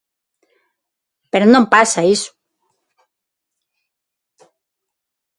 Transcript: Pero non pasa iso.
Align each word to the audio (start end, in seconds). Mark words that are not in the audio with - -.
Pero 1.31 1.45
non 1.53 1.69
pasa 1.73 2.07
iso. 2.15 2.31